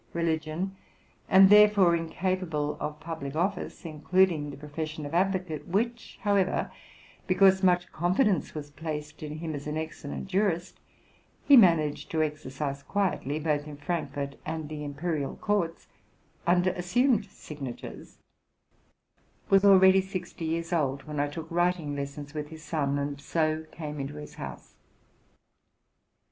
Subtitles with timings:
[0.13, 0.75] religion,
[1.29, 6.71] and therefore incapable of public office, including the profession of advocate, which, however,
[7.27, 10.79] because much con fidence was placed in him as an excellent jurist,
[11.45, 15.85] he managed to exercise quietly, both in the Frankfort and the imperial courts,
[16.47, 18.17] under assumed signatures,
[19.51, 23.65] was already sixty years old when I took writing lessons with his son, and so
[23.71, 24.77] came into his house.